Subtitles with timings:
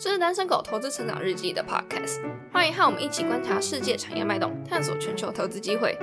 [0.00, 2.20] 这是单身狗投资成长日记的 podcast，
[2.52, 5.98] 欢迎和我们一起观察世界产业脉动，探索全球投资机会。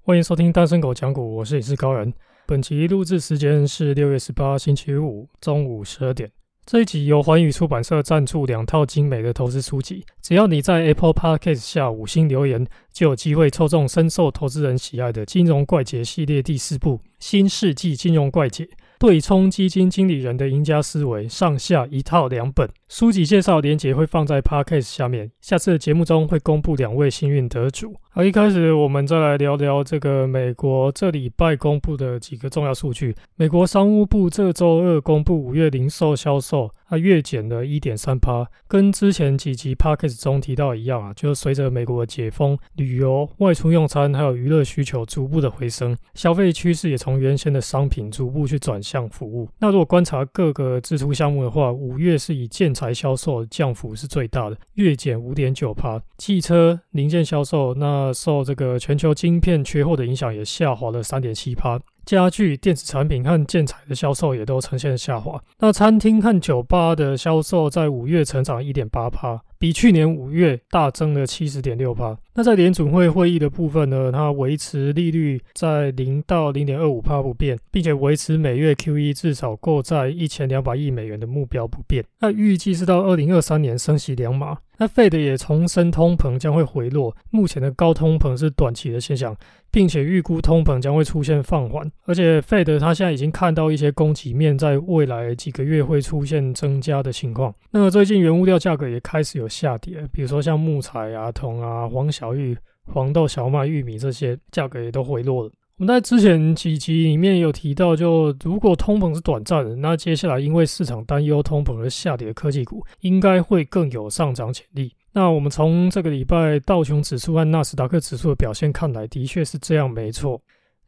[0.00, 2.10] 欢迎收听单身狗讲股，我是李志高人。
[2.46, 6.30] 本期录制时间是六月十八星期五中午十二点。
[6.64, 18.64] 这一集由环宇出版社赞助两套精美的投资书籍，只要你在 Apple Podcast 下五星留言，就有机会抽中深受投资人喜爱的《金融怪杰》系列第四部《新世纪金融怪杰》。
[19.00, 22.68] 对冲基金经理人的赢家思维，上下一套两本。
[22.90, 25.30] 书籍介绍连结会放在 podcast 下面。
[25.40, 27.94] 下次的节目中会公布两位幸运得主。
[28.10, 33.14] 好，一开始我们再来聊聊这个美国这礼拜公布的几个重要数据。
[33.36, 36.68] 美国商务部这周二公布五月零售销售。
[36.90, 49.48] 它月减了一点三趴，跟之前几集 p o c k e t 中提到一样啊，就是随着美国的解封，旅游、外出用餐还有娱乐需求逐步的回升，消费趋势也从原先的商品逐步去转向服务。
[49.60, 56.00] 那如果观察各个支出项目的话，五月是以建材销售降幅是最大的，月减五点九帕。
[56.16, 61.78] 汽车零件销售，那受这个全球晶片缺货的影响，也下滑了三点七帕。
[62.06, 65.38] 家具、电子产品和建材的销售也都呈现下滑。
[65.58, 69.42] 那餐厅和酒吧的销售在五月成长一点八帕。
[69.60, 72.16] 比去年五月大增了七十点六帕。
[72.32, 82.02] 那在联储会会议的部分呢，它维持利率在零到零点二五帕不变，并且维持每月 QE 至少购债一千两百亿美元的目标不变。
[82.20, 84.56] 那预计是到二零二三年升息两码。
[84.78, 89.36] 那 Fed 也重申通膨将会回落，目前的高通膨是短期的现象，
[89.70, 91.86] 并且预估通膨将会出现放缓。
[92.06, 97.54] 而且 Fed 它现在已经看到一些供给面在未来几个月会出现增加的情况。
[97.72, 102.56] 那么最近原物料价格也开始有下跌，比如说像木材啊、铜啊、黄小玉、
[102.86, 105.50] 黄豆、小麦、玉米这些价格也都回落了。
[105.76, 114.94] 我们在之前几集里面有提到，就如果通膨是短暂的，那接下来因为市场担忧通膨而下跌的科技股，应该会更有上涨潜力。
[115.12, 120.40] 那我们从这个礼拜道琼指数和纳斯达克指数的表现看来，的确是这样，没错。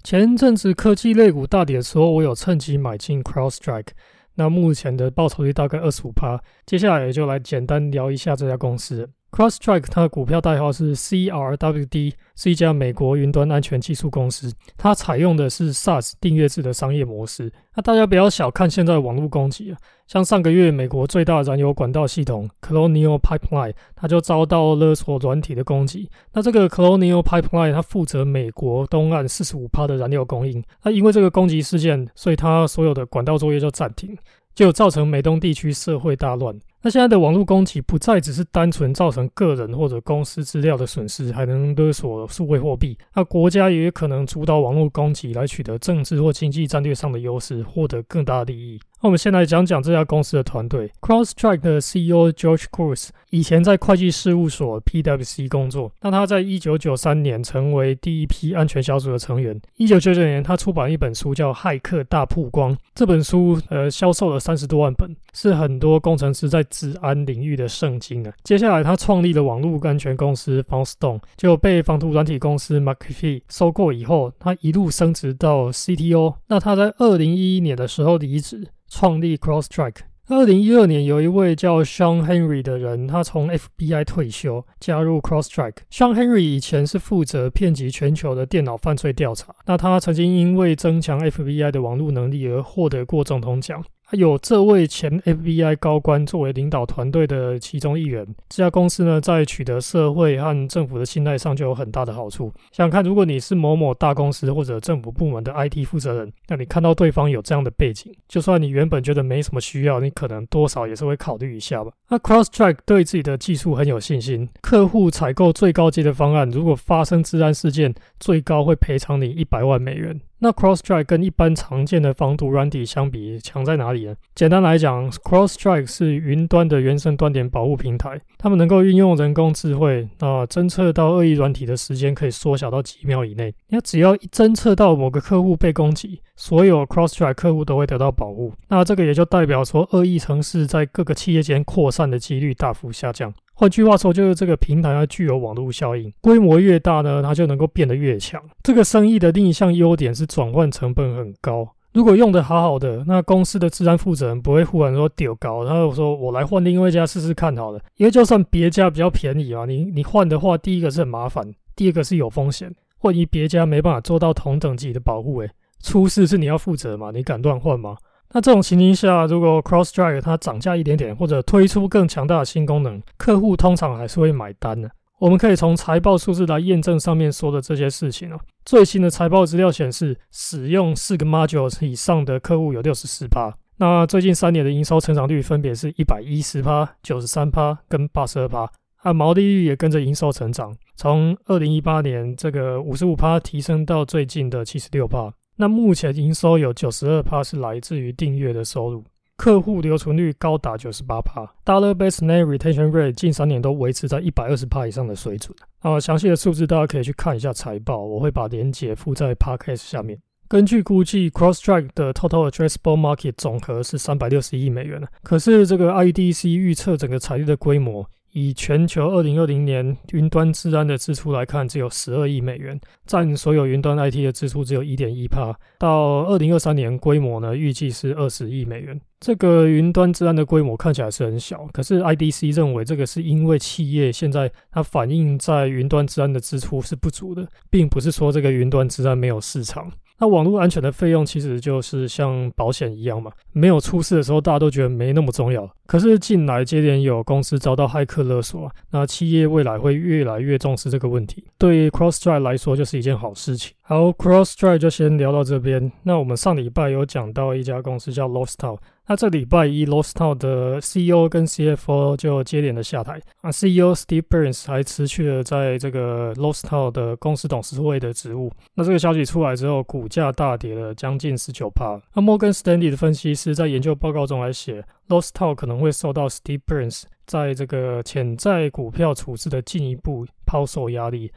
[0.04, 3.88] 前阵子科技类股大跌的时候，我有趁机买进 CrowStrike
[4.34, 6.40] 那目前的报酬率大概二十五趴。
[6.66, 9.10] 接下来也就来简单聊一下这家公司。
[9.32, 14.52] CrossStrike 它的股票代号是 CRWD，是一家美国云端安全技术公司。
[14.76, 17.50] 它采用的是 SaaS 订阅制的商业模式。
[17.74, 26.10] 那大家不要小看现在网络攻击啊，像上个月美国最大燃油管道系统 Colonial Pipeline，它就遭到勒索软体的攻击。
[26.34, 30.62] 那这个 Colonial Pipeline 它负责美国东岸四十五帕的燃料供应。
[30.82, 34.14] 那因为这个攻击事件，所以它所有的管道作业就暂停，
[34.54, 36.54] 就造成美东地区社会大乱。
[36.82, 42.98] 那现在的网络攻击不再只是单纯造成个人或者公司资料的损失，还能勒索数位货币。
[43.14, 48.80] 那国家也可能主导网络攻击来取得政治或经济战略上的优势，获得更大利益。
[49.02, 50.88] 那我们先来讲讲这家公司的团队。
[51.00, 55.90] CrossStrike 的 CEO George Cruz 以前在会计事务所 PwC 工作。
[56.02, 59.60] 那他在一九九三年成为第一批安全小组的成员。
[59.76, 62.72] 一九九九年，他出版一本书叫《骇客大曝光》。
[62.94, 68.32] 这本书呃销售了三十多万本，是很多工程师在治安领域的圣经啊。
[68.44, 76.34] 接下来，他创立了网络安全公司 Foundstone，就被防毒软体公司 McAfee 收购以后，他一路升职到 CTO。
[76.46, 78.68] 那他在二零一一年的时候离职。
[78.94, 80.02] 创立 CrossStrike。
[80.28, 85.76] 二零一二年，有一位叫 Sean Henry 的人，他从 FBI 退休，加入 CrossStrike。
[85.90, 89.54] Sean Henry 以前是负责遍及全球的电脑犯罪调查。
[89.64, 93.82] 那他曾经因为增强 FBI 的网络能力而获得过总统奖。
[94.12, 102.52] 有这位前 FBI 高官作为领导团队的其中一员，这家公司呢，在取得社会和政府的信赖上就有很大的好处。
[102.72, 111.90] 想看，如果你是某某大公司或者政府部门的 IT 负责人，那你看到对方有这样的背景，就算你原本觉得没什么需要，你可能多少也是会考虑一下吧。
[112.08, 120.20] 那 CrossTrack 对自己的技术很有信心，客户采购最高阶的方案，如果发生治安事件，最高会赔偿你一百万美元。
[120.44, 124.16] 那 CrossStrike 跟一般常见的防毒软体相比，强在哪里呢？
[124.34, 133.54] 简单来讲，CrossStrike 是云端的原生端点保护平台，他们能够运用人工智慧，那侦测到恶意软体的时间可以缩小到几秒以内。
[133.68, 138.52] 那只要一侦测到某个客户被攻击，所有 CrossStrike 客户都会得到保护。
[138.68, 143.32] 那这个也就代表说，恶意城市在各个企业间扩散的几率大幅下降。
[143.62, 148.42] 换句话说，就是这个平台它具有网络效应，规模越大呢，它就能够变得越强。
[148.64, 151.68] 这个生意的另一项优点是转换成本很高。
[151.92, 157.78] 如果用的好好的，那公司的治安负责人不会忽然说丢高，然后说我来换另外一家试试看好了。
[157.98, 162.68] 因为就算别家比较便宜啊，你你换的话，第一个是很麻烦，第二个是有风险，
[163.02, 165.48] 万一别家没办法做到同等级的保护，诶，
[165.80, 167.12] 出事是你要负责嘛？
[167.12, 167.96] 你敢乱换吗？
[168.34, 174.90] 那这种情形下，如果 CrossDrive 它涨价一点点，或者推出更强大的新功能，客户通常还是会买单的。
[175.18, 178.40] 我们可以从财报数字来验证上面说的这些事情哦。
[178.64, 183.54] 最新的财报资料显示，使用四个 Modules 以上的客户有六十四趴。
[183.76, 188.68] 那最近三年的营收成长率分别是一百一十趴、九十三趴跟八十二趴，
[189.02, 195.32] 啊，毛利率也跟着营收成长，从二零一八年这个五十五趴提升到最近的七十六趴。
[195.62, 199.04] 那目前营收有九十二趴是来自于订阅的收入，
[199.36, 205.56] 客户留存率高达九十八趴，Dollar Based Net Retention Rate 近三年都维持在一百二十趴以上的水准。
[205.78, 210.18] 啊，详细的数字大家可以去看一下财报，我会把链接附在 Podcast 下面。
[210.48, 218.04] 根据估计，CrossStrike 的 Total Addressable Market 总和是三百六十亿美元可是这个 IDC 预测整个产业的规模。
[218.32, 225.54] 以全球二零二零年云端治安的支出来看，只有十二亿美元，占所有云端 IT 的支出只有一点一帕。
[225.78, 228.98] 到二零二三年规模呢，预计是二十亿美元。
[229.20, 239.92] 这个云端治安的规模看起来是很小，可是 IDC 认为这个是因为企业现在它反映在云端治安的支出是不足的，并不是说这个云端治安没有市场。
[240.22, 245.68] 那网络安全的费用其实就是像保险一样嘛，没有出事的时候，大家都觉得没那么重要。
[245.84, 251.44] 可是近来接连有公司遭到骇客勒索，那企业未来会越来越重视这个问题。
[251.58, 253.74] 对 CrossDrive 来说，就是一件好事情。
[253.82, 255.90] 好，CrossDrive 就先聊到这边。
[256.04, 258.78] 那我们上礼拜有讲到一家公司叫 Lostal。
[259.12, 263.20] 那这礼拜一，Lostal 的 CEO 跟 CFO 就接连的下台。
[263.42, 268.50] 啊，CEO Steve Burns 还持续了在这个 Lostal 的公司董事会的职务。
[268.74, 272.00] 那这个消息出来之后，股价大跌了将近十九%。
[272.14, 281.30] 那 Morgan Stanley 的分析师在研究报告中来写，Lostal 可能会受到 Steve Burns 在这个潜在股票处置的进一步抛售压力，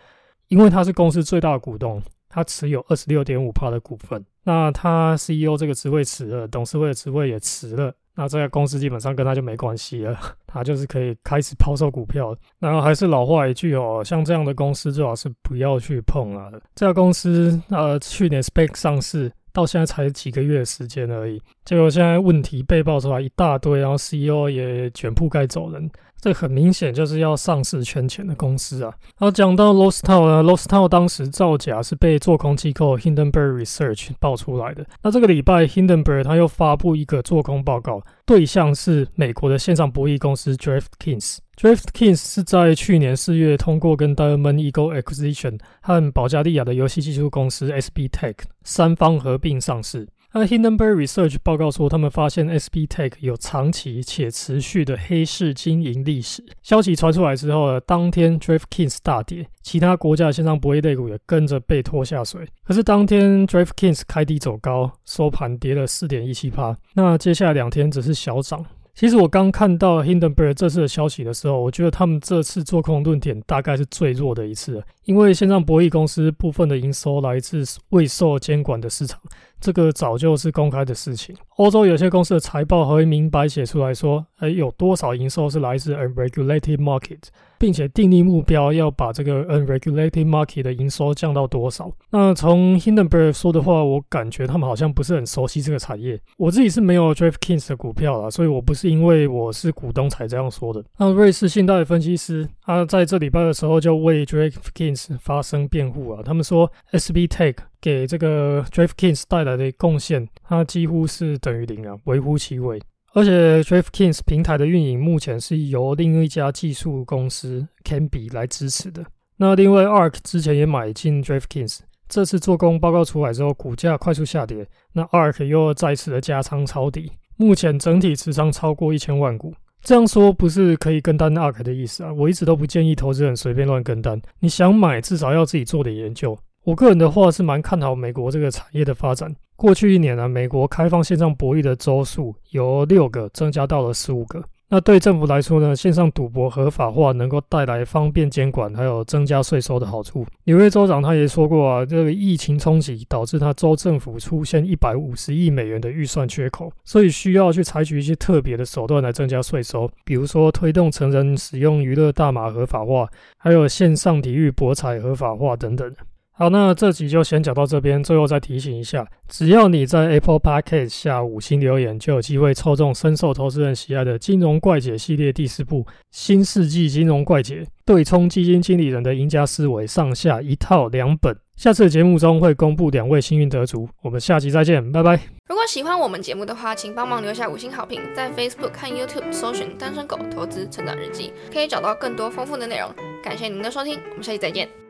[0.48, 2.02] 因为他是公司最大的股东。
[2.36, 12.36] 他持有二十六点五帕的股份，那他 CEO 这个职位辞了，董事会的职位也辞了，那这家公司基本上跟他就没关系了，他就是可以开始抛售股票。
[12.60, 16.52] 然后还是老话一句哦，像这样的公司最好是不要去碰了。
[16.76, 19.32] 这家公司呃去年 Spec 上市。
[19.56, 28.94] 到现在才几个月的时间而已，结果现在问题被爆出来一大堆，然后 CEO 也卷铺盖走人，这很明显就是要上市圈钱的公司啊。
[29.18, 34.86] 然后讲到 Lostal 呢，Lostal 当时造假是被做空机构 Hindenburg Research 爆出来的。
[35.02, 41.38] 那这个礼拜 Hindenburg 他又发布一个做空报告，对象是美国的线上博弈公司 DraftKings。
[41.58, 50.08] DraftKings 是在去年四月通过跟 Diamond Eagle Acquisition 和保加利亚的游戏技术公司 SB Tech 三方合并上市。
[50.34, 56.44] 那 Hindenburg Research 报告说，他们发现 SB Tech 有长期且持续的黑市经营历史。
[56.62, 62.46] 消息传出来之后，当天 DraftKings 大跌，其他国家的线上博弈类股也跟着被拖下水。
[62.66, 66.76] 可是当天 DraftKings 开低走高，收盘跌了四点一七趴。
[66.96, 68.66] 那接下来两天只是小涨。
[68.96, 79.20] 其实我刚看到 Hindenburg 这次的消息的时候，我觉得他们这次做空论点大概是最弱的一次，因为线上博弈公司部分的营收来自未受监管的市场。
[79.60, 81.36] 这个早就是公开的事情。
[81.58, 87.20] 欧洲有些公司的财报会明白写出来说，哎，有多少营收是来自 unregulated market，
[87.58, 91.90] 并且订立目标要把这个 unregulated market 的营收降到多少。
[92.12, 96.20] 那从 Hindenburg 说的话，我感觉他们好像不是很熟悉这个产业。
[96.38, 100.84] 我自己是没有 DraftKings 的股票啊，所以我不是因为我是股东才这样说的。
[100.98, 107.56] 那瑞士信贷分析师，他在这礼拜的时候就为 DraftKings 发声辩护啊，他们说 SB Tech。
[107.86, 112.82] 给这个 DraftKings 带来的贡献，它几乎是等于零啊，微乎其微。
[113.14, 119.06] 而且 DraftKings 平台的运营目前是由另一家技术公司 Canby 来支持的。
[119.38, 129.54] 那另外 Ark 之前也买进 DraftKings，这次做工报告出来之后，股价快速下跌，那 Ark 又再次的加仓抄底，目前整体持仓超过一千万股。
[129.84, 136.36] 这样说不是可以跟单 Ark 的意思啊，我一直都不建议投资人随便乱跟单，你想买至少要自己做点研究。
[136.66, 139.32] 我个人的话是蛮看好美国这个产业的发展。
[139.56, 144.44] 过去一年呢，美国开放线上博弈的州数由六个增加到了十五个。
[144.68, 150.26] 那对政府来说呢，线上赌博合法化能够带来方便监管，还有增加税收的好处。
[150.46, 163.08] 纽约州长他也说过啊，这个疫情冲击导致他州政府出现一百五十亿美元的预算缺口，所以需要去采取一些特别的手段来增加税收，比如说推动成人使用娱乐大麻合法化，
[163.38, 165.94] 还有线上体育博彩合法化等等。
[166.38, 168.04] 好，那这集就先讲到这边。
[168.04, 181.34] 最后再提醒一下，只要你在 Apple Podcast 下五星留言，就有机会抽中深受投资人喜爱的《金融怪解》系列第四部《新世纪金融怪解：对冲基金经理人的赢家思维》上下一套两本。
[181.56, 185.16] 下次节目中会公布两位幸运得主，我们下期再见，拜拜。
[185.48, 192.94] 如果喜欢我们节目的话，请帮忙留下五星好评，在 Facebook 看 YouTube 搜寻“单身狗投资成长日记”，可以找到更多丰富的内容。
[193.24, 194.85] 感谢您的收听，我们下期再见。